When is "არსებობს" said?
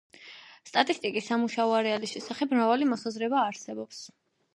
3.51-4.01